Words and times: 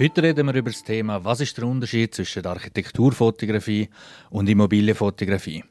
Heute 0.00 0.22
reden 0.22 0.46
wir 0.46 0.54
über 0.54 0.70
das 0.70 0.82
Thema, 0.82 1.22
was 1.22 1.42
ist 1.42 1.58
der 1.58 1.66
Unterschied 1.66 2.14
zwischen 2.14 2.46
Architekturfotografie 2.46 3.90
und 4.30 4.48
Immobilienfotografie. 4.48 5.62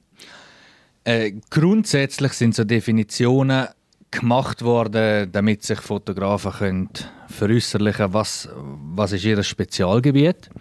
Äh, 1.03 1.31
grundsätzlich 1.49 2.33
sind 2.33 2.53
so 2.53 2.63
Definitionen 2.63 3.69
gemacht 4.11 4.61
worden, 4.61 5.31
damit 5.31 5.63
sich 5.63 5.79
Fotografen 5.79 6.51
können 6.51 6.89
veräußerlichen 7.27 8.13
was, 8.13 8.47
was 8.93 9.13
ist 9.13 9.25
ihr 9.25 9.41
Spezialgebiet. 9.41 10.51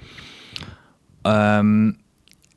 Ähm, 1.25 1.99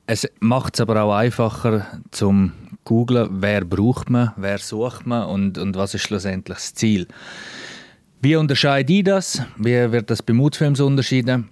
es 0.08 0.26
macht 0.40 0.76
es 0.76 0.80
aber 0.80 1.04
auch 1.04 1.14
einfacher 1.14 2.00
zum 2.12 2.54
googlen, 2.86 3.42
wer 3.42 3.66
braucht 3.66 4.10
man, 4.10 4.32
wer 4.38 4.60
sucht 4.60 5.06
man 5.06 5.28
und, 5.28 5.58
und 5.58 5.76
was 5.76 5.94
ist 5.94 6.04
schlussendlich 6.04 6.58
das 6.58 6.74
Ziel. 6.74 7.08
Wie 8.24 8.36
unterscheide 8.36 8.94
ich 8.94 9.04
das? 9.04 9.42
Wie 9.58 9.92
wird 9.92 10.12
das 10.12 10.22
bei 10.22 10.34
Mutfilms 10.34 10.80
unterschieden? 10.80 11.50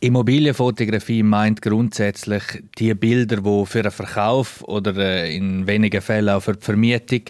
Immobilienfotografie 0.00 1.22
meint 1.22 1.62
grundsätzlich 1.62 2.42
die 2.78 2.92
Bilder, 2.92 3.38
die 3.38 3.66
für 3.66 3.80
einen 3.80 3.90
Verkauf 3.90 4.62
oder 4.64 4.94
äh, 4.98 5.34
in 5.34 5.66
wenigen 5.66 6.02
Fällen 6.02 6.28
auch 6.28 6.40
für 6.40 6.52
die 6.52 6.62
Vermietung 6.62 7.22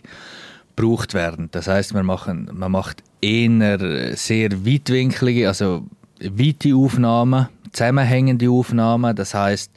gebraucht 0.74 1.14
werden. 1.14 1.50
Das 1.52 1.68
heißt, 1.68 1.94
man, 1.94 2.04
machen, 2.04 2.50
man 2.52 2.72
macht 2.72 3.04
eher 3.20 4.16
sehr 4.16 4.66
weitwinklige, 4.66 5.46
also 5.46 5.86
weite 6.20 6.74
Aufnahmen, 6.74 7.48
zusammenhängende 7.72 8.50
Aufnahmen. 8.50 9.14
Das 9.14 9.34
heißt, 9.34 9.70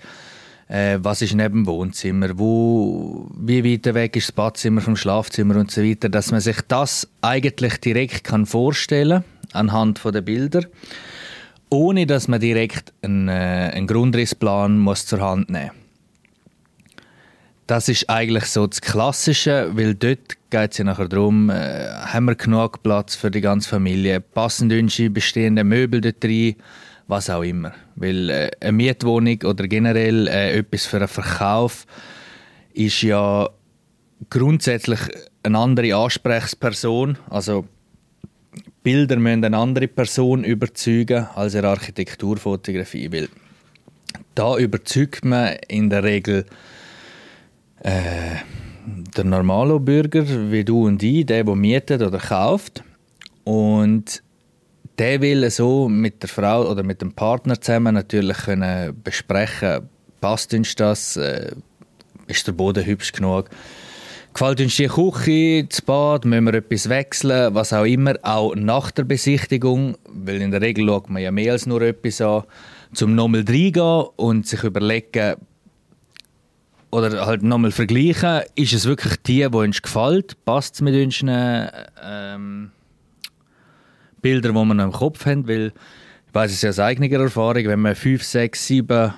äh, 0.68 0.98
was 1.02 1.22
ist 1.22 1.36
neben 1.36 1.64
dem 1.64 1.68
Wohnzimmer, 1.68 2.38
wo, 2.38 3.30
wie 3.38 3.64
weit 3.64 3.94
weg 3.94 4.16
ist 4.16 4.30
das 4.30 4.32
Badzimmer 4.32 4.82
vom 4.82 4.96
Schlafzimmer 4.96 5.58
und 5.58 5.72
so 5.72 5.84
weiter, 5.84 6.10
dass 6.10 6.32
man 6.32 6.42
sich 6.42 6.62
das 6.68 7.08
eigentlich 7.22 7.80
direkt 7.80 8.24
kann 8.24 8.46
vorstellen 8.46 9.24
anhand 9.54 10.04
der 10.04 10.22
Bilder, 10.22 10.62
ohne 11.70 12.06
dass 12.06 12.28
man 12.28 12.40
direkt 12.40 12.94
einen, 13.02 13.28
äh, 13.28 13.72
einen 13.74 13.88
Grundrissplan 13.88 14.78
muss 14.78 15.06
zur 15.06 15.22
Hand 15.22 15.50
nehmen 15.50 15.72
das 17.68 17.90
ist 17.90 18.10
eigentlich 18.10 18.46
so 18.46 18.68
das 18.68 18.82
Klassische, 18.82 19.72
weil 19.74 19.96
dort 19.96 20.38
geht 20.50 20.72
es 20.72 20.78
ja 20.78 20.84
nachher 20.86 21.08
darum, 21.08 21.50
äh, 21.50 21.88
haben 21.90 22.26
wir 22.26 22.36
genug 22.36 22.84
Platz 22.84 23.16
für 23.16 23.32
die 23.32 23.42
ganze 23.42 23.70
Familie, 23.70 24.22
passen 24.22 24.72
unsere 24.72 25.10
bestehenden 25.10 25.68
Möbel 25.68 26.02
dort 26.02 26.24
rein, 26.24 26.56
was 27.08 27.30
auch 27.30 27.44
immer. 27.44 27.74
Weil 27.96 28.30
äh, 28.30 28.52
eine 28.60 28.72
Mietwohnung 28.72 29.42
oder 29.44 29.68
generell 29.68 30.28
äh, 30.28 30.58
etwas 30.58 30.86
für 30.86 30.98
einen 30.98 31.08
Verkauf 31.08 31.86
ist 32.74 33.02
ja 33.02 33.50
grundsätzlich 34.30 35.00
eine 35.44 35.58
andere 35.58 35.96
Ansprechperson. 35.96 37.18
Also 37.30 37.66
Bilder 38.84 39.18
müssen 39.18 39.46
eine 39.46 39.58
andere 39.58 39.88
Person 39.88 40.44
überzeugen 40.44 41.28
als 41.36 41.56
eine 41.56 41.70
Architekturfotografie. 41.70 43.12
Weil 43.12 43.30
da 44.34 44.58
überzeugt 44.58 45.26
man 45.26 45.56
in 45.68 45.90
der 45.90 46.04
Regel 46.04 46.46
äh, 47.82 48.36
der 49.16 49.24
normale 49.24 49.80
Bürger, 49.80 50.26
wie 50.52 50.64
du 50.64 50.86
und 50.86 51.02
ich, 51.02 51.26
der, 51.26 51.44
der 51.44 51.56
mietet 51.56 52.02
oder 52.02 52.20
kauft. 52.20 52.84
Und 53.44 54.24
der 54.98 55.22
will 55.22 55.50
so 55.50 55.90
mit 55.90 56.22
der 56.22 56.30
Frau 56.30 56.70
oder 56.70 56.84
mit 56.84 57.02
dem 57.02 57.12
Partner 57.12 57.60
zusammen 57.60 57.96
natürlich 57.96 58.38
können 58.38 59.00
besprechen, 59.04 59.90
passt 60.22 60.54
uns 60.54 60.76
das, 60.76 61.18
äh, 61.18 61.52
ist 62.28 62.48
der 62.48 62.54
Boden 62.54 62.86
hübsch 62.86 63.12
genug, 63.12 63.50
gefällt 64.34 64.62
uns 64.62 64.76
die 64.76 64.88
Küche, 64.88 65.66
das 65.66 65.82
Bad, 65.82 66.26
müssen 66.26 66.46
wir 66.46 66.56
etwas 66.56 66.90
wechseln, 66.90 67.54
was 67.54 67.74
auch 67.74 67.86
immer, 67.86 68.16
auch 68.22 68.56
nach 68.56 68.92
der 68.92 69.04
Besichtigung, 69.04 69.98
weil 70.08 70.42
in 70.42 70.52
der 70.52 70.62
Regel 70.62 70.88
schaut 70.88 71.10
man 71.10 71.22
ja 71.22 71.32
mehr 71.32 71.54
als 71.54 71.66
nur 71.66 71.82
etwas 71.82 72.22
an, 72.22 72.44
zum 72.94 73.16
nochmal 73.16 73.46
reingehen 73.48 74.06
und 74.16 74.48
sich 74.48 74.64
überlegen, 74.64 75.36
oder 76.92 77.26
halt 77.26 77.44
nochmal 77.44 77.72
vergleichen, 77.72 78.42
ist 78.56 78.74
es 78.74 78.86
wirklich 78.86 79.18
die, 79.24 79.48
die 79.50 79.58
uns 79.58 79.82
gefällt, 79.82 80.44
passt 80.46 80.76
es 80.76 80.82
mit 80.82 80.96
unseren 80.96 81.70
ähm, 82.02 82.72
Bilder, 84.26 84.54
die 84.54 84.56
noch 84.56 84.84
im 84.84 84.92
Kopf 84.92 85.28
haben, 85.28 85.48
weil 85.48 85.68
ich 85.68 86.34
weiß 86.34 86.52
es 86.52 86.64
ja 86.64 86.70
aus 86.70 86.80
eigener 86.80 87.12
Erfahrung, 87.12 87.66
wenn 87.66 87.80
man 87.80 87.94
fünf, 87.94 88.24
sechs, 88.24 88.66
sieben 88.66 89.14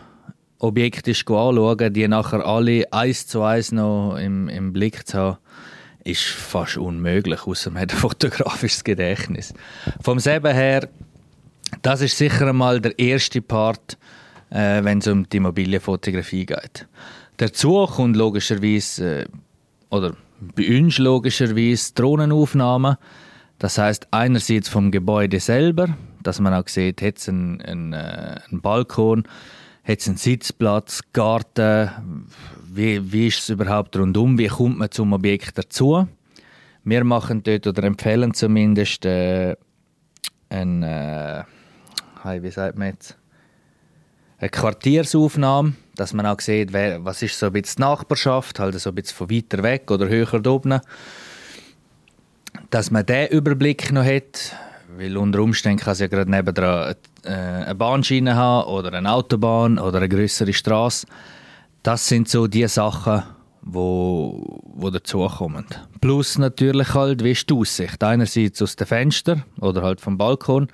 Objekte 0.59 1.11
anschauen, 1.11 1.93
die 1.93 2.05
nachher 2.09 2.45
alle 2.45 2.91
eins 2.91 3.25
zu 3.25 3.41
eins 3.41 3.71
noch 3.71 4.17
im, 4.17 4.49
im 4.49 4.73
Blick 4.73 5.07
zu 5.07 5.17
haben, 5.17 5.37
ist 6.03 6.23
fast 6.23 6.75
unmöglich, 6.75 7.47
außer 7.47 7.71
man 7.71 7.83
hat 7.83 7.93
ein 7.93 7.97
fotografisches 7.99 8.83
Gedächtnis. 8.83 9.53
Vom 10.01 10.19
selben 10.19 10.53
her, 10.53 10.89
das 11.81 12.01
ist 12.01 12.17
sicher 12.17 12.45
einmal 12.45 12.81
der 12.81 12.99
erste 12.99 13.41
Part, 13.41 13.97
äh, 14.49 14.83
wenn 14.83 14.97
es 14.97 15.07
um 15.07 15.29
die 15.29 15.37
Immobilienfotografie 15.37 16.47
geht. 16.47 16.85
Dazu 17.37 17.85
kommt 17.85 18.17
logischerweise, 18.17 19.21
äh, 19.21 19.25
oder 19.89 20.17
bei 20.41 20.67
uns 20.77 20.97
logischerweise 20.97 21.93
Drohnenaufnahmen, 21.93 22.97
das 23.59 23.77
heißt 23.77 24.07
einerseits 24.11 24.69
vom 24.69 24.91
Gebäude 24.91 25.39
selber, 25.39 25.89
dass 26.23 26.39
man 26.39 26.53
auch 26.53 26.67
sieht, 26.67 27.01
hat 27.01 27.17
es 27.17 27.29
einen, 27.29 27.61
einen, 27.61 27.93
äh, 27.93 28.39
Balkon, 28.51 29.23
hat 29.83 29.99
es 29.99 30.07
einen 30.07 30.17
Sitzplatz, 30.17 31.01
Garten, 31.13 32.27
wie, 32.69 33.11
wie 33.11 33.27
ist 33.27 33.39
es 33.39 33.49
überhaupt 33.49 33.95
rundum, 33.97 34.37
wie 34.37 34.47
kommt 34.47 34.77
man 34.77 34.91
zum 34.91 35.13
Objekt 35.13 35.57
dazu. 35.57 36.07
Wir 36.83 37.03
machen 37.03 37.43
dort 37.43 37.67
oder 37.67 37.83
empfehlen 37.83 38.33
zumindest 38.33 39.05
äh, 39.05 39.55
ein, 40.49 40.83
äh, 40.83 41.43
wie 42.23 42.51
sagt 42.51 42.77
man 42.77 42.89
jetzt, 42.89 43.17
eine 44.39 44.49
Quartiersaufnahme, 44.49 45.73
dass 45.95 46.13
man 46.13 46.25
auch 46.27 46.39
sieht, 46.39 46.71
wer, 46.71 47.03
was 47.03 47.23
ist 47.23 47.39
so 47.39 47.47
ein 47.47 47.53
bisschen 47.53 47.77
die 47.77 47.81
Nachbarschaft, 47.81 48.59
halt 48.59 48.79
so 48.79 48.89
ein 48.89 48.95
bisschen 48.95 49.17
von 49.17 49.31
weiter 49.31 49.63
weg 49.63 49.89
oder 49.89 50.07
höher 50.07 50.45
oben 50.45 50.79
dass 52.69 52.91
man 52.91 53.05
diesen 53.05 53.27
Überblick 53.27 53.91
noch 53.91 54.03
hat, 54.03 54.55
weil 54.97 55.17
unter 55.17 55.39
Umständen 55.39 55.79
kann 55.79 55.93
es 55.93 55.99
ja 55.99 56.07
gerade 56.07 56.29
nebendran 56.29 56.95
äh, 57.23 57.29
eine 57.29 57.75
Bahnschiene 57.75 58.35
haben 58.35 58.67
oder 58.69 58.93
eine 58.93 59.11
Autobahn 59.11 59.79
oder 59.79 59.97
eine 59.97 60.09
größere 60.09 60.53
Straße. 60.53 61.07
Das 61.83 62.07
sind 62.07 62.27
so 62.27 62.47
die 62.47 62.67
Sachen, 62.67 63.23
wo, 63.61 64.61
wo 64.63 64.89
dazukommen. 64.89 65.65
Plus 66.01 66.37
natürlich 66.37 66.93
halt, 66.93 67.23
wie 67.23 67.31
ist 67.31 67.49
die 67.49 67.53
Aussicht? 67.53 68.03
Einerseits 68.03 68.61
aus 68.61 68.75
dem 68.75 68.87
Fenster 68.87 69.45
oder 69.59 69.83
halt 69.83 70.01
vom 70.01 70.17
Balkon. 70.17 70.67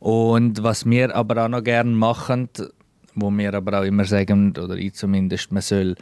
Und 0.00 0.62
was 0.62 0.84
wir 0.84 1.14
aber 1.14 1.44
auch 1.44 1.48
noch 1.48 1.64
gerne 1.64 1.90
machen, 1.90 2.48
wo 3.14 3.30
wir 3.30 3.54
aber 3.54 3.80
auch 3.80 3.84
immer 3.84 4.04
sagen, 4.04 4.50
oder 4.50 4.76
ich 4.76 4.94
zumindest, 4.94 5.52
man 5.52 5.62
soll, 5.62 5.94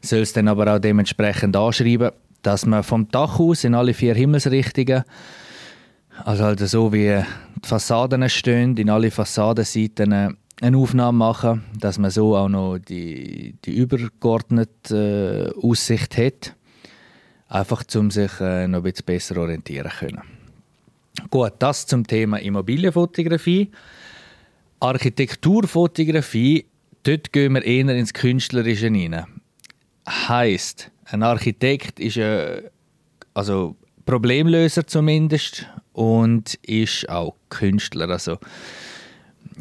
soll 0.00 0.20
es 0.20 0.32
dann 0.32 0.48
aber 0.48 0.74
auch 0.74 0.78
dementsprechend 0.78 1.56
anschreiben, 1.56 2.12
dass 2.42 2.66
man 2.66 2.82
vom 2.82 3.08
Dach 3.08 3.38
aus 3.38 3.64
in 3.64 3.74
alle 3.74 3.94
vier 3.94 4.14
Himmelsrichtungen, 4.14 5.04
also 6.24 6.44
halt 6.44 6.60
so 6.60 6.92
wie 6.92 7.22
die 7.62 7.66
Fassaden 7.66 8.28
stehen, 8.28 8.76
in 8.76 8.90
alle 8.90 9.10
Fassadenseiten 9.10 10.36
eine 10.60 10.76
Aufnahme 10.76 11.18
machen, 11.18 11.64
dass 11.78 11.98
man 11.98 12.10
so 12.10 12.36
auch 12.36 12.48
noch 12.48 12.78
die, 12.78 13.56
die 13.64 13.76
übergeordnete 13.76 15.54
äh, 15.56 15.66
Aussicht 15.66 16.16
hat, 16.16 16.54
einfach 17.48 17.82
um 17.96 18.10
sich 18.10 18.30
äh, 18.40 18.68
noch 18.68 18.78
ein 18.78 18.82
bisschen 18.84 19.06
besser 19.06 19.36
orientieren 19.38 19.90
können. 19.98 20.22
Gut, 21.30 21.54
das 21.58 21.86
zum 21.86 22.06
Thema 22.06 22.38
Immobilienfotografie. 22.38 23.70
Architekturfotografie, 24.80 26.66
dort 27.02 27.32
gehen 27.32 27.54
wir 27.54 27.64
eher 27.64 27.88
ins 27.88 28.12
Künstlerische 28.12 28.86
hinein. 28.86 29.26
Heißt, 30.08 30.91
ein 31.04 31.22
Architekt 31.22 32.00
ist 32.00 32.18
ein 32.18 32.62
also 33.34 33.76
Problemlöser 34.04 34.86
zumindest 34.86 35.66
und 35.92 36.54
ist 36.62 37.08
auch 37.08 37.36
Künstler. 37.48 38.08
Also, 38.08 38.38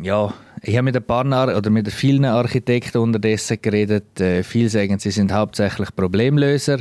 ja, 0.02 0.34
ich 0.62 0.76
habe 0.76 0.84
mit 0.84 0.96
ein 0.96 1.04
paar 1.04 1.26
oder 1.26 1.70
mit 1.70 1.92
vielen 1.92 2.26
Architekten 2.26 2.98
unterdessen 3.00 3.58
geredet. 3.62 4.20
Äh, 4.20 4.44
viele 4.44 4.70
sagen, 4.70 5.00
sie 5.00 5.12
sind 5.12 5.32
hauptsächlich 5.32 5.96
Problemlöser, 5.96 6.80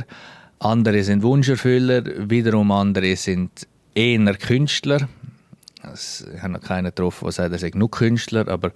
andere 0.59 1.03
sind 1.03 1.23
Wunscherfüller, 1.23 2.03
wiederum 2.29 2.71
andere 2.71 3.15
sind 3.15 3.67
eher 3.93 4.35
Künstler. 4.35 5.07
Also, 5.81 6.25
ich 6.33 6.41
habe 6.41 6.53
noch 6.53 6.61
keinen 6.61 6.85
getroffen, 6.85 7.25
der 7.25 7.31
sagt, 7.31 7.51
er 7.53 7.59
sei 7.59 7.71
nur 7.73 7.91
Künstler, 7.91 8.47
aber 8.47 8.71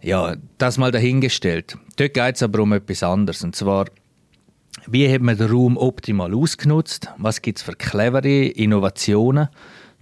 ja, 0.00 0.36
das 0.58 0.78
mal 0.78 0.92
dahingestellt. 0.92 1.76
Dort 1.96 2.14
geht 2.14 2.36
es 2.36 2.42
aber 2.42 2.60
um 2.60 2.72
etwas 2.72 3.02
anderes. 3.02 3.42
Und 3.42 3.56
zwar, 3.56 3.86
wie 4.86 5.12
hat 5.12 5.22
man 5.22 5.36
den 5.36 5.50
Raum 5.50 5.76
optimal 5.76 6.34
ausgenutzt? 6.34 7.08
Was 7.18 7.42
gibt 7.42 7.58
es 7.58 7.64
für 7.64 7.72
clevere 7.72 8.46
Innovationen? 8.46 9.48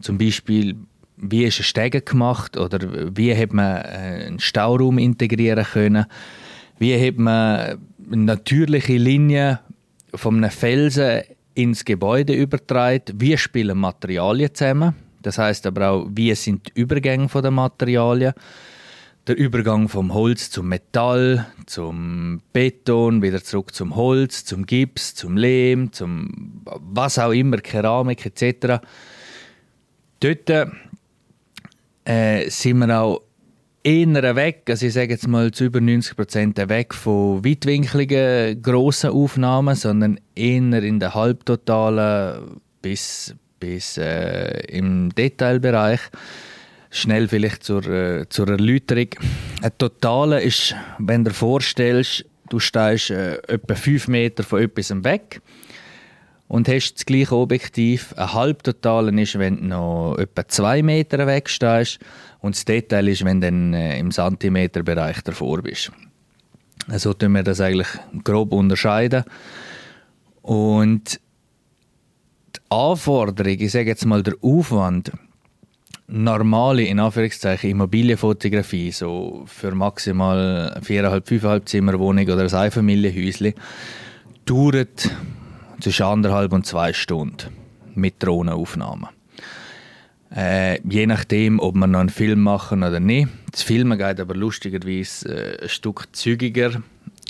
Zum 0.00 0.18
Beispiel, 0.18 0.76
wie 1.16 1.44
ist 1.44 1.60
ein 1.60 1.64
Stege 1.64 2.02
gemacht? 2.02 2.56
Oder 2.56 3.16
wie 3.16 3.34
hat 3.34 3.52
man 3.52 3.76
äh, 3.76 4.26
einen 4.26 4.40
Stauraum 4.40 4.98
integrieren 4.98 5.64
können? 5.64 6.06
Wie 6.78 6.94
hat 6.94 7.16
man 7.16 7.78
natürliche 8.08 8.96
Linien 8.96 9.58
von 10.14 10.36
einem 10.36 10.50
Felsen 10.50 11.22
ins 11.54 11.84
Gebäude 11.84 12.34
übertragen? 12.34 13.14
Wie 13.14 13.36
spielen 13.38 13.78
Materialien 13.78 14.54
zusammen? 14.54 14.94
Das 15.22 15.38
heißt 15.38 15.66
aber 15.66 15.90
auch, 15.90 16.06
wie 16.10 16.34
sind 16.34 16.66
die 16.66 16.80
Übergänge 16.80 17.28
der 17.28 17.50
Materialien 17.50 18.34
der 19.26 19.38
Übergang 19.38 19.88
vom 19.88 20.12
Holz 20.12 20.50
zum 20.50 20.68
Metall, 20.68 21.46
zum 21.66 22.42
Beton, 22.52 23.22
wieder 23.22 23.42
zurück 23.42 23.74
zum 23.74 23.96
Holz, 23.96 24.44
zum 24.44 24.66
Gips, 24.66 25.14
zum 25.14 25.36
Lehm, 25.36 25.92
zum 25.92 26.62
was 26.64 27.18
auch 27.18 27.32
immer, 27.32 27.56
Keramik 27.58 28.26
etc. 28.26 28.84
Dort 30.20 30.50
äh, 32.04 32.50
sind 32.50 32.78
wir 32.78 33.00
auch 33.00 33.22
eher 33.82 34.36
weg, 34.36 34.62
also 34.68 34.86
ich 34.86 34.92
sage 34.92 35.12
jetzt 35.12 35.28
mal 35.28 35.50
zu 35.52 35.64
über 35.64 35.80
90 35.80 36.16
Prozent 36.16 36.68
weg 36.68 36.94
von 36.94 37.44
weitwinkligen 37.44 38.60
grossen 38.62 39.10
Aufnahmen, 39.10 39.74
sondern 39.74 40.20
eher 40.34 40.82
in 40.82 41.00
der 41.00 41.14
halbtotalen 41.14 42.60
bis, 42.82 43.34
bis 43.58 43.96
äh, 43.96 44.60
im 44.68 45.14
Detailbereich. 45.14 46.00
Schnell 46.94 47.26
vielleicht 47.26 47.64
zur, 47.64 47.84
äh, 47.88 48.28
zur 48.28 48.48
Erläuterung. 48.48 49.08
Ein 49.62 49.72
Totale 49.78 50.40
ist, 50.40 50.76
wenn 50.98 51.24
du 51.24 51.30
dir 51.30 51.34
vorstellst, 51.34 52.24
du 52.50 52.60
stehst 52.60 53.10
äh, 53.10 53.38
etwa 53.48 53.74
5 53.74 54.06
Meter 54.06 54.44
von 54.44 54.62
etwas 54.62 54.90
weg 55.02 55.40
und 56.46 56.68
hast 56.68 56.94
das 56.94 57.04
gleiche 57.04 57.34
Objektiv. 57.34 58.14
Ein 58.16 58.32
Halbtotalen 58.32 59.18
ist, 59.18 59.36
wenn 59.40 59.56
du 59.56 59.64
noch 59.64 60.18
etwa 60.18 60.46
2 60.46 60.84
Meter 60.84 61.26
weg 61.26 61.50
stehst 61.50 61.98
und 62.38 62.54
das 62.54 62.64
Detail 62.64 63.08
ist, 63.08 63.24
wenn 63.24 63.40
du 63.40 63.48
dann 63.48 63.74
äh, 63.74 63.98
im 63.98 64.12
Zentimeterbereich 64.12 65.20
davor 65.22 65.62
bist. 65.62 65.90
So 66.86 66.92
also 66.92 67.14
tun 67.14 67.32
wir 67.32 67.42
das 67.42 67.60
eigentlich 67.60 67.88
grob 68.22 68.52
unterscheiden. 68.52 69.24
Und 70.42 71.20
die 72.54 72.60
Anforderung, 72.70 73.58
ich 73.58 73.72
sage 73.72 73.88
jetzt 73.88 74.06
mal 74.06 74.22
der 74.22 74.34
Aufwand, 74.42 75.10
normale, 76.06 76.82
in 76.82 77.00
Anführungszeichen, 77.00 77.70
Immobilienfotografie, 77.70 78.92
so 78.92 79.44
für 79.46 79.74
maximal 79.74 80.80
4,5, 80.84 81.40
5,5 81.40 81.64
Zimmer 81.66 81.98
Wohnung 81.98 82.24
oder 82.24 82.42
ein 82.42 82.54
Einfamilienhäuschen, 82.54 83.54
dauert 84.44 85.10
zwischen 85.80 86.04
anderthalb 86.04 86.52
und 86.52 86.66
zwei 86.66 86.92
Stunden 86.92 87.48
mit 87.94 88.22
Drohnenaufnahmen. 88.22 89.08
Äh, 90.34 90.80
je 90.88 91.06
nachdem, 91.06 91.60
ob 91.60 91.74
wir 91.76 91.86
noch 91.86 92.00
einen 92.00 92.08
Film 92.08 92.42
machen 92.42 92.82
oder 92.82 92.98
nicht. 92.98 93.28
Das 93.52 93.62
Filmen 93.62 93.96
geht 93.98 94.18
aber 94.18 94.34
lustigerweise 94.34 95.28
äh, 95.28 95.62
ein 95.62 95.68
Stück 95.68 96.08
zügiger 96.12 96.82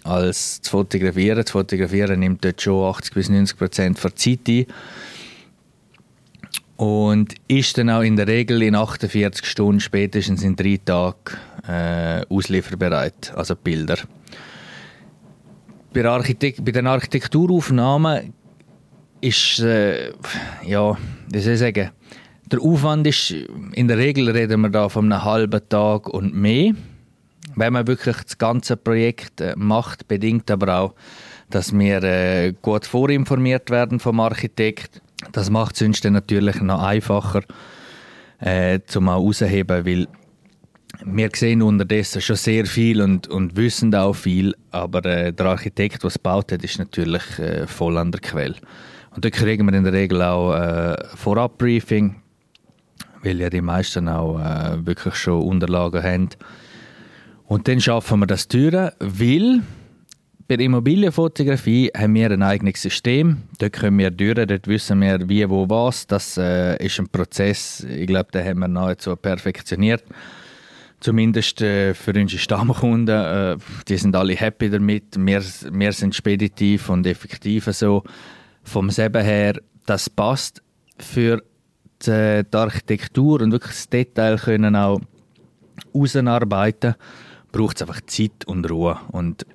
als 0.05 0.61
das 0.63 0.71
Fotografieren. 0.71 1.43
Das 1.43 1.51
Fotografieren 1.51 2.21
nimmt 2.21 2.45
dort 2.45 2.63
schon 2.63 2.89
80 2.89 3.15
bis 3.15 3.29
90 3.29 3.59
Prozent 3.59 4.03
der 4.03 4.17
Zeit 4.17 4.49
ein 4.49 4.67
und 6.77 7.35
ist 7.47 7.79
dann 7.79 7.91
auch 7.91 8.03
in 8.03 8.17
der 8.17 8.27
Regel 8.27 8.63
in 8.63 8.75
48 8.75 9.47
Stunden, 9.47 9.81
spätestens 9.81 10.43
in 10.43 10.57
drei 10.57 10.81
Tagen 10.85 11.17
äh, 11.69 12.25
auslieferbereit, 12.29 13.33
also 13.37 13.55
Bilder. 13.55 13.99
Bei, 15.93 16.05
Architekt 16.05 16.65
bei 16.65 16.73
den 16.73 16.87
Architekturaufnahmen 16.87 18.33
ist, 19.21 19.61
äh, 19.61 20.13
ja, 20.67 20.97
wie 21.31 21.39
soll 21.39 21.53
ich 21.53 21.61
sagen, 21.61 21.91
der 22.47 22.61
Aufwand 22.61 23.07
ist, 23.07 23.35
in 23.73 23.89
der 23.89 23.97
Regel 23.97 24.29
reden 24.29 24.61
wir 24.61 24.69
da 24.69 24.89
von 24.89 25.11
einem 25.11 25.25
halben 25.25 25.69
Tag 25.69 26.09
und 26.09 26.35
mehr. 26.35 26.73
Wenn 27.57 27.73
man 27.73 27.87
wirklich 27.87 28.17
das 28.17 28.37
ganze 28.37 28.77
Projekt 28.77 29.41
äh, 29.41 29.55
macht, 29.57 30.09
bedingt 30.09 30.51
aber 30.51 30.79
auch, 30.79 30.95
dass 31.51 31.73
wir 31.73 32.03
äh, 32.03 32.53
gut 32.61 32.85
vorinformiert 32.85 33.71
werden 33.71 34.01
vom 34.01 34.19
Architekt 34.21 35.01
das 35.35 35.51
macht 35.51 35.75
es 35.75 35.81
sonst 35.81 36.05
natürlich 36.05 36.61
noch 36.61 36.83
einfacher, 36.83 37.43
äh, 38.39 38.81
zum 38.87 39.09
auch 39.09 39.25
rausheben, 39.25 39.85
weil 39.85 40.07
wir 41.05 41.31
sehen 41.35 41.61
unterdessen 41.61 42.23
schon 42.23 42.37
sehr 42.37 42.67
viel 42.67 43.03
und, 43.03 43.27
und 43.27 43.57
wissen 43.57 43.95
auch 43.95 44.15
viel, 44.15 44.55
aber 44.71 45.05
äh, 45.05 45.33
der 45.33 45.47
Architekt, 45.47 46.03
der 46.03 46.09
es 46.09 46.15
gebaut 46.15 46.53
hat, 46.53 46.63
ist 46.63 46.79
natürlich 46.79 47.39
äh, 47.39 47.67
voll 47.67 47.99
an 47.99 48.13
der 48.13 48.21
Quelle. 48.21 48.55
Und 49.11 49.25
da 49.25 49.31
kriegen 49.31 49.67
wir 49.67 49.75
in 49.75 49.85
der 49.85 49.93
Regel 49.93 50.23
auch 50.23 50.55
äh, 50.55 50.97
Vorab-Briefing, 51.17 52.17
weil 53.23 53.41
ja 53.41 53.51
die 53.51 53.61
meisten 53.61 54.09
auch 54.09 54.39
äh, 54.39 54.87
wirklich 54.87 55.15
schon 55.17 55.43
Unterlagen 55.43 56.03
haben. 56.03 56.29
Und 57.47 57.67
dann 57.67 57.81
schaffen 57.81 58.21
wir 58.21 58.27
das 58.27 58.47
Türen, 58.49 58.91
weil 59.01 59.63
bei 60.47 60.57
der 60.57 60.67
Immobilienfotografie 60.67 61.91
haben 61.97 62.15
wir 62.15 62.31
ein 62.31 62.43
eigenes 62.43 62.83
System. 62.83 63.45
Dort 63.59 63.73
können 63.73 63.99
wir 63.99 64.11
durch, 64.11 64.35
dort 64.35 64.69
wissen 64.69 65.01
wir, 65.01 65.27
wie, 65.29 65.49
wo, 65.49 65.69
was. 65.69 66.07
Das 66.07 66.37
äh, 66.37 66.77
ist 66.85 66.99
ein 66.99 67.09
Prozess, 67.09 67.85
ich 67.85 68.07
glaube, 68.07 68.31
den 68.33 68.45
haben 68.45 68.59
wir 68.59 68.69
nahezu 68.69 69.17
perfektioniert. 69.17 70.05
Zumindest 71.01 71.63
äh, 71.63 71.95
für 71.95 72.13
unsere 72.13 72.41
Stammkunden. 72.41 73.15
Äh, 73.15 73.57
die 73.89 73.97
sind 73.97 74.15
alle 74.17 74.35
happy 74.35 74.69
damit. 74.69 75.17
Wir, 75.17 75.43
wir 75.73 75.93
sind 75.93 76.15
speditiv 76.15 76.91
und 76.91 77.07
effektiv 77.07 77.65
so. 77.73 78.05
Vom 78.63 78.91
Seben 78.91 79.25
her, 79.25 79.55
das 79.87 80.11
passt. 80.11 80.63
Für 80.99 81.43
die, 82.03 82.43
die 82.51 82.57
Architektur 82.57 83.41
und 83.41 83.51
wirklich 83.51 83.73
das 83.73 83.89
Detail 83.89 84.37
können 84.37 84.77
auch 84.77 85.01
ausarbeiten, 85.93 86.95
braucht 87.51 87.77
es 87.77 87.83
einfach 87.83 88.01
Zeit 88.07 88.45
und 88.47 88.71
Ruhe. 88.71 88.99
Und 89.11 89.47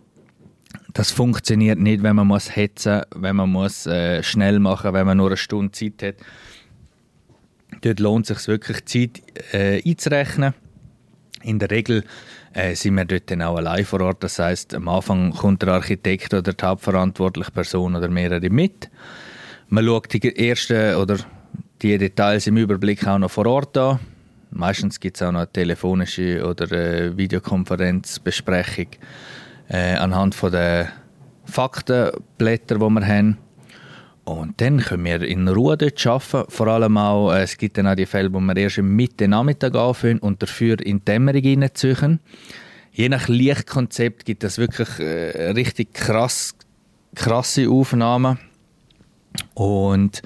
das 0.99 1.11
funktioniert 1.11 1.79
nicht, 1.79 2.03
wenn 2.03 2.17
man 2.17 2.27
muss 2.27 2.53
hetzen, 2.57 3.03
wenn 3.15 3.37
man 3.37 3.49
muss 3.49 3.87
äh, 3.87 4.21
schnell 4.21 4.59
machen, 4.59 4.91
wenn 4.91 5.05
man 5.05 5.15
nur 5.15 5.27
eine 5.27 5.37
Stunde 5.37 5.71
Zeit 5.71 6.03
hat. 6.03 6.15
Dort 7.79 8.01
lohnt 8.01 8.29
es 8.29 8.39
sich 8.39 8.47
wirklich 8.49 8.83
Zeit 8.83 9.21
äh, 9.53 9.81
einzurechnen. 9.81 10.53
In 11.41 11.57
der 11.57 11.71
Regel 11.71 12.03
äh, 12.53 12.75
sind 12.75 12.95
wir 12.95 13.05
dort 13.05 13.31
dann 13.31 13.41
auch 13.43 13.55
allein 13.55 13.85
vor 13.85 14.01
Ort. 14.01 14.25
Das 14.25 14.39
heißt, 14.39 14.73
am 14.73 14.89
Anfang 14.89 15.31
kommt 15.31 15.61
der 15.61 15.69
Architekt 15.69 16.33
oder 16.33 16.51
die 16.51 16.65
hauptverantwortliche 16.65 17.51
Person 17.51 17.95
oder 17.95 18.09
mehrere 18.09 18.49
mit. 18.49 18.89
Man 19.69 19.85
schaut 19.85 20.11
die 20.11 20.49
ersten 20.49 20.95
oder 20.95 21.15
die 21.81 21.97
Details 21.97 22.45
im 22.47 22.57
Überblick 22.57 23.07
auch 23.07 23.19
noch 23.19 23.31
vor 23.31 23.45
Ort 23.45 23.77
an. 23.77 24.01
Meistens 24.51 24.99
gibt 24.99 25.15
es 25.15 25.21
auch 25.21 25.31
noch 25.31 25.39
eine 25.39 25.53
telefonische 25.53 26.45
oder 26.45 26.69
eine 26.69 27.15
Videokonferenzbesprechung 27.15 28.87
äh, 29.69 29.95
anhand 29.95 30.35
von 30.35 30.51
der 30.51 30.89
Faktenblätter, 31.45 32.75
die 32.75 32.81
wir 32.81 33.07
haben. 33.07 33.37
Und 34.25 34.61
dann 34.61 34.79
können 34.79 35.05
wir 35.05 35.21
in 35.23 35.47
Ruhe 35.47 35.75
dort 35.77 36.05
arbeiten. 36.05 36.51
Vor 36.51 36.67
allem 36.67 36.97
auch, 36.97 37.31
äh, 37.31 37.43
es 37.43 37.57
gibt 37.57 37.77
dann 37.77 37.87
auch 37.87 37.95
die 37.95 38.05
Fälle, 38.05 38.31
wo 38.31 38.39
wir 38.39 38.57
erst 38.57 38.77
im 38.77 38.95
Mitte 38.95 39.27
Nachmittag 39.27 39.75
anfangen 39.75 40.19
und 40.19 40.41
dafür 40.41 40.79
in 40.85 40.99
die 40.99 41.05
Dämmerung 41.05 41.43
reinziehen. 41.43 42.19
Je 42.91 43.09
nach 43.09 43.27
Lichtkonzept 43.27 44.25
gibt 44.25 44.43
es 44.43 44.57
wirklich 44.57 44.99
äh, 44.99 45.51
richtig 45.51 45.93
krass, 45.93 46.55
krasse 47.15 47.69
Aufnahmen. 47.69 48.37
Und 49.53 50.21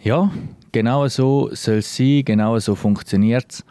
ja, 0.00 0.30
genau 0.72 1.08
so 1.08 1.50
soll 1.52 1.78
es 1.78 1.96
sein, 1.96 2.24
genau 2.24 2.58
so 2.58 2.74
funktioniert 2.74 3.46
es. 3.50 3.64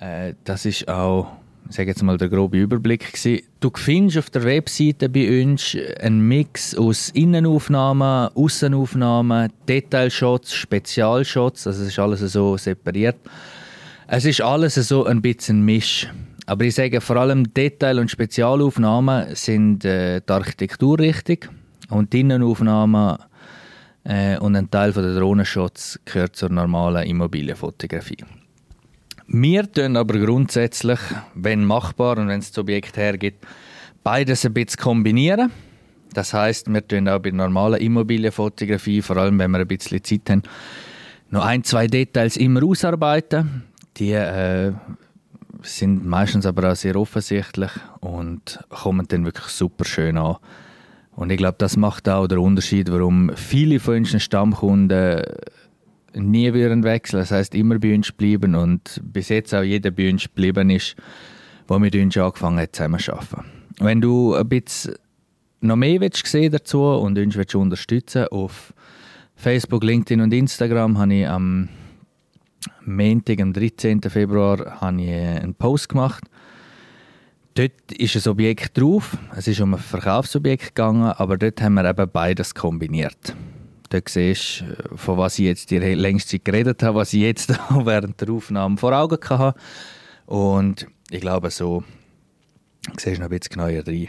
Äh, 0.00 0.34
das 0.44 0.66
ist 0.66 0.88
auch 0.88 1.39
sage 1.74 1.90
jetzt 1.90 2.02
mal 2.02 2.16
der 2.16 2.28
grobe 2.28 2.58
Überblick 2.58 3.12
gewesen. 3.12 3.44
Du 3.60 3.70
findest 3.74 4.18
auf 4.18 4.30
der 4.30 4.44
Webseite 4.44 5.08
bei 5.08 5.42
uns 5.42 5.76
einen 6.00 6.20
Mix 6.20 6.74
aus 6.76 7.10
Innenaufnahmen, 7.10 8.28
Außenaufnahmen, 8.34 9.52
Detailshots, 9.68 10.54
Spezialshots, 10.54 11.66
also 11.66 11.82
es 11.82 11.88
ist 11.88 11.98
alles 11.98 12.20
so 12.20 12.56
separiert. 12.56 13.16
Es 14.06 14.24
ist 14.24 14.40
alles 14.40 14.74
so 14.74 15.04
ein 15.04 15.22
bisschen 15.22 15.64
Misch. 15.64 16.08
Aber 16.46 16.64
ich 16.64 16.74
sage 16.74 17.00
vor 17.00 17.16
allem 17.16 17.54
Detail- 17.54 18.00
und 18.00 18.10
Spezialaufnahmen 18.10 19.36
sind 19.36 19.84
äh, 19.84 20.20
die 20.20 20.32
Architektur 20.32 20.98
richtig 20.98 21.48
und 21.90 22.12
die 22.12 22.20
Innenaufnahmen 22.20 23.18
äh, 24.02 24.36
und 24.38 24.56
ein 24.56 24.68
Teil 24.68 24.92
der 24.92 25.14
Drohnenshots 25.14 26.00
gehört 26.04 26.34
zur 26.34 26.48
normalen 26.48 27.06
Immobilienfotografie. 27.06 28.24
Wir 29.32 29.70
tun 29.70 29.96
aber 29.96 30.18
grundsätzlich, 30.18 30.98
wenn 31.34 31.64
machbar 31.64 32.18
und 32.18 32.26
wenn 32.26 32.40
es 32.40 32.50
das 32.50 32.58
Objekt 32.58 32.96
hergibt, 32.96 33.46
beides 34.02 34.44
ein 34.44 34.52
bisschen 34.52 34.80
kombinieren. 34.80 35.52
Das 36.12 36.34
heißt, 36.34 36.68
wir 36.68 36.86
tun 36.86 37.08
auch 37.08 37.20
bei 37.20 37.30
normaler 37.30 37.80
Immobilienfotografie, 37.80 39.02
vor 39.02 39.18
allem 39.18 39.38
wenn 39.38 39.52
wir 39.52 39.60
ein 39.60 39.68
bisschen 39.68 40.02
Zeit 40.02 40.28
haben, 40.28 40.42
noch 41.30 41.44
ein, 41.44 41.62
zwei 41.62 41.86
Details 41.86 42.36
immer 42.36 42.64
ausarbeiten. 42.64 43.62
Die 43.98 44.10
äh, 44.10 44.72
sind 45.62 46.04
meistens 46.04 46.44
aber 46.44 46.72
auch 46.72 46.76
sehr 46.76 46.96
offensichtlich 46.96 47.70
und 48.00 48.58
kommen 48.68 49.06
dann 49.06 49.24
wirklich 49.24 49.46
super 49.46 49.84
schön 49.84 50.18
an. 50.18 50.38
Und 51.14 51.30
ich 51.30 51.38
glaube, 51.38 51.56
das 51.58 51.76
macht 51.76 52.08
auch 52.08 52.26
den 52.26 52.38
Unterschied, 52.38 52.90
warum 52.90 53.30
viele 53.36 53.78
von 53.78 53.98
unseren 53.98 54.18
Stammkunden 54.18 55.22
nie 56.14 56.52
würden 56.52 56.82
wechseln. 56.82 57.20
Das 57.20 57.30
heißt 57.30 57.54
immer 57.54 57.78
bei 57.78 57.94
uns 57.94 58.12
bleiben 58.12 58.54
und 58.54 59.00
bis 59.02 59.28
jetzt 59.28 59.54
auch 59.54 59.62
jeder 59.62 59.90
bei 59.90 60.10
uns 60.10 60.24
geblieben 60.24 60.70
ist, 60.70 60.96
wo 61.68 61.78
mit 61.78 61.94
uns 61.94 62.16
angefangen 62.16 62.58
hat 62.58 62.74
zusammen 62.74 63.00
zu 63.00 63.12
arbeiten. 63.12 63.44
Wenn 63.78 64.00
du 64.00 64.34
ein 64.34 64.48
bisschen 64.48 64.94
noch 65.60 65.76
mehr 65.76 66.00
willst 66.00 66.26
sehen 66.26 66.52
dazu 66.52 66.82
und 66.82 67.18
uns 67.18 67.36
willst 67.36 67.54
unterstützen 67.54 68.26
auf 68.28 68.72
Facebook, 69.36 69.84
LinkedIn 69.84 70.20
und 70.20 70.32
Instagram 70.32 70.98
habe 70.98 71.14
ich 71.14 71.28
am 71.28 71.68
Montag, 72.84 73.40
am 73.40 73.52
13. 73.52 74.02
Februar, 74.02 74.80
habe 74.80 75.00
ich 75.00 75.10
einen 75.10 75.54
Post 75.54 75.88
gemacht. 75.90 76.24
Dort 77.54 77.92
ist 77.92 78.16
ein 78.16 78.30
Objekt 78.30 78.78
drauf. 78.78 79.16
Es 79.36 79.48
ist 79.48 79.60
um 79.60 79.74
ein 79.74 79.80
Verkaufsobjekt 79.80 80.74
gegangen, 80.74 81.04
aber 81.04 81.36
dort 81.36 81.60
haben 81.60 81.74
wir 81.74 81.88
eben 81.88 82.10
beides 82.10 82.54
kombiniert. 82.54 83.34
Dort 83.90 84.08
siehst 84.08 84.62
du, 84.62 84.96
von 84.96 85.18
was 85.18 85.38
ich 85.38 85.46
jetzt 85.46 85.70
die 85.70 85.78
längste 85.78 86.30
Zeit 86.30 86.44
geredet 86.44 86.82
habe, 86.82 86.98
was 86.98 87.12
ich 87.12 87.22
jetzt 87.22 87.50
während 87.70 88.20
der 88.20 88.30
Aufnahme 88.30 88.76
vor 88.76 88.92
Augen 88.92 89.18
hatte. 89.28 89.58
Und 90.26 90.86
ich 91.10 91.20
glaube, 91.20 91.50
so 91.50 91.82
siehst 92.96 93.18
du 93.18 93.22
noch 93.22 93.30
ein 93.30 93.38
bisschen 93.38 93.60
genauer 93.60 93.86
rein. 93.86 94.08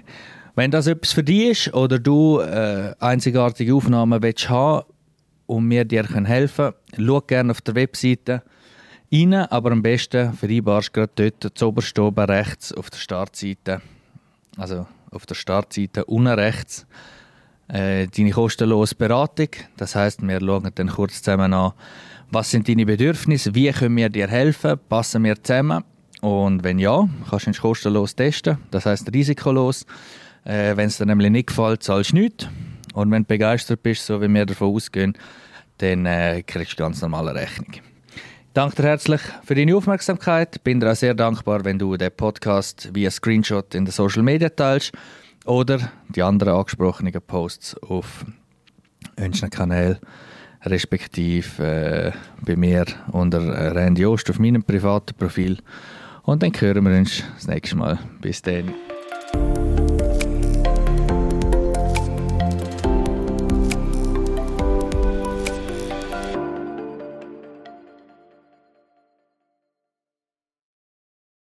Wenn 0.56 0.70
das 0.70 0.86
etwas 0.86 1.14
für 1.14 1.24
dich 1.24 1.68
ist 1.68 1.74
oder 1.74 1.98
du 1.98 2.40
äh, 2.40 2.94
einzigartige 3.00 3.74
Aufnahmen 3.74 4.22
willst 4.22 4.50
haben 4.50 4.86
und 5.48 5.68
mir 5.68 5.84
dir 5.84 6.04
helfen 6.04 6.74
können, 6.92 7.08
schau 7.08 7.22
gerne 7.22 7.52
auf 7.52 7.62
der 7.62 7.76
Webseite 7.76 8.44
rein, 9.12 9.34
aber 9.34 9.72
am 9.72 9.82
besten 9.82 10.34
vereinbarst 10.34 10.90
du 10.90 10.92
gerade 11.08 11.32
dort 11.40 11.58
zu 11.58 11.68
oberst 11.68 11.98
oben 11.98 12.26
rechts 12.26 12.72
auf 12.72 12.92
der 12.92 13.00
Startseite, 13.00 13.82
also 14.58 14.86
auf 15.10 15.26
der 15.26 15.36
Startseite 15.36 16.06
unten 16.06 16.28
rechts, 16.28 16.86
äh, 17.72 18.08
deine 18.08 18.32
kostenlose 18.32 18.96
Beratung. 18.96 19.50
Das 19.78 19.96
heißt, 19.96 20.22
wir 20.22 20.40
schauen 20.40 20.72
dann 20.76 20.88
kurz 20.90 21.22
zusammen 21.22 21.54
an, 21.54 21.74
was 22.30 22.52
sind 22.52 22.68
deine 22.68 22.86
Bedürfnisse, 22.86 23.56
wie 23.56 23.72
können 23.72 23.98
wir 23.98 24.10
dir 24.10 24.28
helfen, 24.28 24.80
passen 24.90 25.24
wir 25.24 25.42
zusammen 25.42 25.84
und 26.22 26.64
wenn 26.64 26.80
ja, 26.80 27.08
kannst 27.30 27.48
du 27.48 27.52
ihn 27.52 27.56
kostenlos 27.56 28.16
testen, 28.16 28.58
das 28.72 28.86
heißt 28.86 29.12
risikolos. 29.14 29.86
Äh, 30.44 30.76
wenn 30.76 30.88
es 30.88 30.98
dir 30.98 31.06
nämlich 31.06 31.30
nicht 31.30 31.48
gefällt, 31.48 31.84
zahlst 31.84 32.12
du 32.12 32.18
nichts. 32.18 32.48
Und 32.94 33.12
wenn 33.12 33.24
du 33.24 33.28
begeistert 33.28 33.84
bist, 33.84 34.06
so 34.06 34.22
wie 34.22 34.28
wir 34.28 34.46
davon 34.46 34.76
ausgehen, 34.76 35.18
dann 35.78 36.06
äh, 36.06 36.44
kriegst 36.44 36.74
du 36.74 36.84
ganz 36.84 37.02
normale 37.02 37.34
Rechnung. 37.34 37.72
Danke 38.54 38.76
dir 38.78 38.90
herzlich 38.90 39.22
für 39.44 39.56
deine 39.56 39.76
Aufmerksamkeit. 39.76 40.64
Bin 40.64 40.80
dir 40.80 40.92
auch 40.92 40.96
sehr 40.96 41.14
dankbar, 41.14 41.64
wenn 41.64 41.80
du 41.80 41.96
den 41.96 42.12
Podcast 42.12 42.90
via 42.94 43.10
Screenshot 43.10 43.74
in 43.76 43.86
den 43.86 43.92
Social 43.92 44.24
Media 44.24 44.50
teilst 44.50 44.92
oder 45.46 45.92
die 46.10 46.24
anderen 46.24 46.54
angesprochenen 46.54 47.14
Posts 47.14 47.78
auf 47.84 48.26
unseren 49.18 49.50
Kanal 49.50 50.00
respektive 50.64 51.64
äh, 51.64 52.12
bei 52.46 52.56
mir 52.56 52.86
unter 53.12 53.76
Randy 53.76 54.06
Ost 54.06 54.30
auf 54.30 54.40
meinem 54.40 54.64
privaten 54.64 55.16
Profil. 55.16 55.58
Und 56.24 56.44
dann 56.44 56.52
hören 56.52 56.86
wir 56.86 56.98
uns 56.98 57.24
das 57.36 57.48
nächste 57.48 57.78
Mal. 57.78 58.00
Bis 58.22 58.42
dann. 58.42 58.74